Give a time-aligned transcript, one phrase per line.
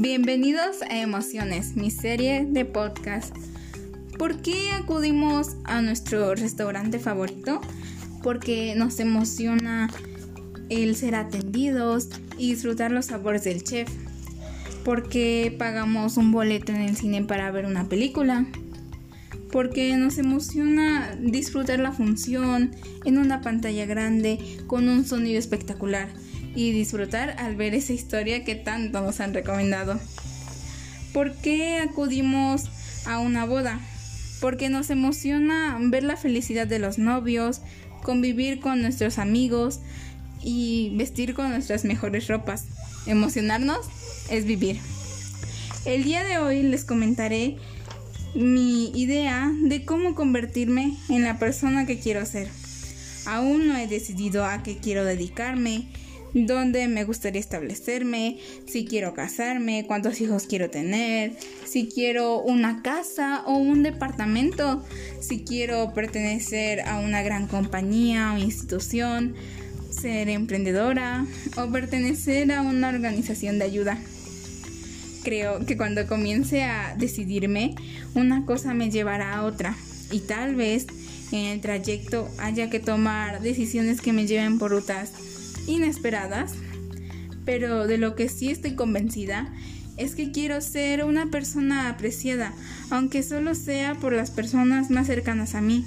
[0.00, 3.34] Bienvenidos a Emociones, mi serie de podcast.
[4.16, 7.60] ¿Por qué acudimos a nuestro restaurante favorito?
[8.22, 9.90] Porque nos emociona
[10.68, 13.88] el ser atendidos y disfrutar los sabores del chef.
[14.84, 18.46] Porque pagamos un boleto en el cine para ver una película.
[19.50, 22.70] Porque nos emociona disfrutar la función
[23.04, 26.08] en una pantalla grande con un sonido espectacular
[26.58, 30.00] y disfrutar al ver esa historia que tanto nos han recomendado.
[31.12, 32.64] ¿Por qué acudimos
[33.06, 33.78] a una boda?
[34.40, 37.60] Porque nos emociona ver la felicidad de los novios,
[38.02, 39.78] convivir con nuestros amigos
[40.42, 42.64] y vestir con nuestras mejores ropas.
[43.06, 43.86] Emocionarnos
[44.28, 44.80] es vivir.
[45.84, 47.56] El día de hoy les comentaré
[48.34, 52.48] mi idea de cómo convertirme en la persona que quiero ser.
[53.26, 55.86] Aún no he decidido a qué quiero dedicarme,
[56.34, 61.32] dónde me gustaría establecerme, si quiero casarme, cuántos hijos quiero tener,
[61.64, 64.84] si quiero una casa o un departamento,
[65.20, 69.34] si quiero pertenecer a una gran compañía o institución,
[69.90, 73.98] ser emprendedora o pertenecer a una organización de ayuda.
[75.24, 77.74] Creo que cuando comience a decidirme,
[78.14, 79.76] una cosa me llevará a otra
[80.10, 80.86] y tal vez
[81.32, 85.12] en el trayecto haya que tomar decisiones que me lleven por rutas
[85.68, 86.54] inesperadas,
[87.44, 89.54] pero de lo que sí estoy convencida
[89.96, 92.52] es que quiero ser una persona apreciada,
[92.90, 95.84] aunque solo sea por las personas más cercanas a mí.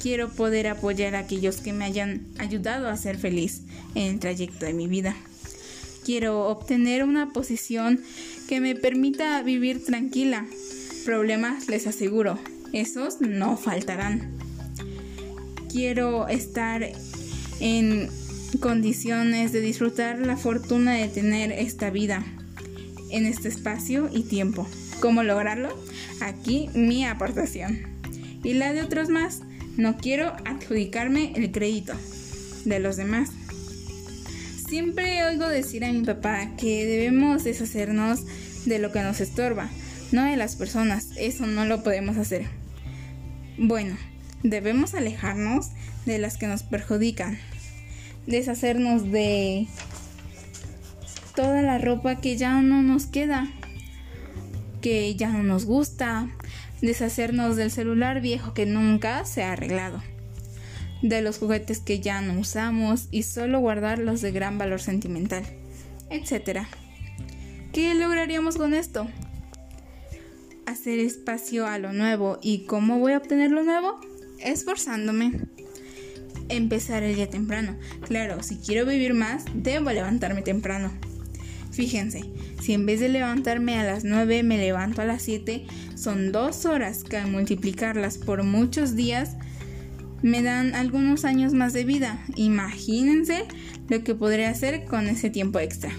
[0.00, 3.62] Quiero poder apoyar a aquellos que me hayan ayudado a ser feliz
[3.94, 5.14] en el trayecto de mi vida.
[6.04, 8.00] Quiero obtener una posición
[8.48, 10.46] que me permita vivir tranquila.
[11.04, 12.38] Problemas les aseguro,
[12.72, 14.36] esos no faltarán.
[15.70, 16.88] Quiero estar
[17.60, 18.08] en
[18.58, 22.24] condiciones de disfrutar la fortuna de tener esta vida
[23.10, 24.66] en este espacio y tiempo.
[25.00, 25.68] ¿Cómo lograrlo?
[26.20, 27.78] Aquí mi aportación.
[28.42, 29.42] Y la de otros más.
[29.76, 31.94] No quiero adjudicarme el crédito
[32.64, 33.30] de los demás.
[34.68, 38.20] Siempre oigo decir a mi papá que debemos deshacernos
[38.66, 39.68] de lo que nos estorba,
[40.12, 41.08] no de las personas.
[41.16, 42.46] Eso no lo podemos hacer.
[43.58, 43.96] Bueno,
[44.42, 45.70] debemos alejarnos
[46.06, 47.38] de las que nos perjudican,
[48.26, 49.66] deshacernos de
[51.34, 53.48] toda la ropa que ya no nos queda,
[54.80, 56.28] que ya no nos gusta,
[56.82, 60.02] deshacernos del celular viejo que nunca se ha arreglado,
[61.02, 65.44] de los juguetes que ya no usamos y solo guardar los de gran valor sentimental,
[66.10, 66.66] etc.
[67.72, 69.06] ¿Qué lograríamos con esto?
[70.66, 72.38] Hacer espacio a lo nuevo.
[72.42, 73.98] ¿Y cómo voy a obtener lo nuevo?
[74.38, 75.32] Esforzándome
[76.50, 77.76] empezar el día temprano.
[78.06, 80.92] Claro, si quiero vivir más, debo levantarme temprano.
[81.72, 82.24] Fíjense,
[82.60, 86.66] si en vez de levantarme a las 9 me levanto a las 7, son dos
[86.66, 89.36] horas que al multiplicarlas por muchos días
[90.22, 92.24] me dan algunos años más de vida.
[92.36, 93.44] Imagínense
[93.88, 95.90] lo que podré hacer con ese tiempo extra.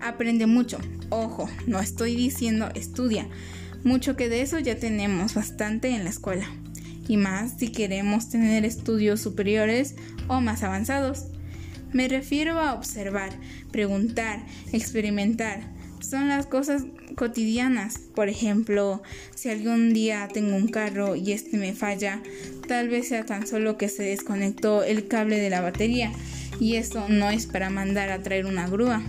[0.00, 0.78] Aprende mucho.
[1.08, 3.28] Ojo, no estoy diciendo estudia.
[3.84, 6.46] Mucho que de eso ya tenemos bastante en la escuela
[7.08, 9.94] y más si queremos tener estudios superiores
[10.28, 11.26] o más avanzados.
[11.92, 13.30] Me refiero a observar,
[13.70, 15.60] preguntar, experimentar.
[16.00, 16.82] Son las cosas
[17.16, 17.98] cotidianas.
[18.14, 19.02] Por ejemplo,
[19.34, 22.20] si algún día tengo un carro y este me falla,
[22.68, 26.12] tal vez sea tan solo que se desconectó el cable de la batería
[26.60, 29.02] y eso no es para mandar a traer una grúa.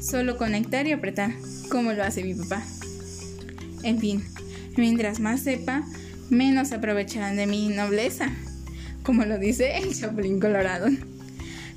[0.00, 1.32] Solo conectar y apretar,
[1.70, 2.64] como lo hace mi papá.
[3.82, 4.24] En fin,
[4.76, 5.84] mientras más sepa,
[6.30, 8.32] menos aprovecharán de mi nobleza,
[9.02, 10.88] como lo dice el Chapulín Colorado.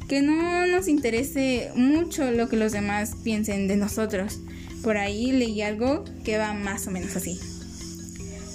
[0.07, 4.39] Que no nos interese mucho lo que los demás piensen de nosotros.
[4.83, 7.39] Por ahí leí algo que va más o menos así.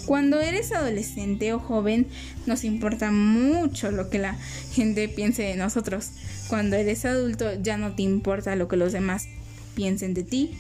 [0.07, 2.07] Cuando eres adolescente o joven,
[2.47, 4.39] nos importa mucho lo que la
[4.73, 6.11] gente piense de nosotros.
[6.49, 9.27] Cuando eres adulto, ya no te importa lo que los demás
[9.75, 10.53] piensen de ti.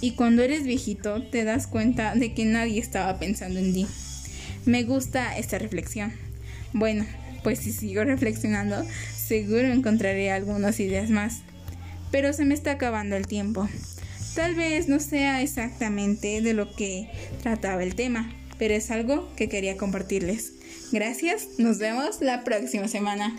[0.00, 3.86] Y cuando eres viejito, te das cuenta de que nadie estaba pensando en ti.
[4.66, 6.12] Me gusta esta reflexión.
[6.72, 7.04] Bueno,
[7.42, 8.84] pues si sigo reflexionando,
[9.14, 11.42] seguro encontraré algunas ideas más.
[12.10, 13.68] Pero se me está acabando el tiempo.
[14.34, 17.08] Tal vez no sea exactamente de lo que
[17.42, 20.52] trataba el tema, pero es algo que quería compartirles.
[20.92, 23.36] Gracias, nos vemos la próxima semana.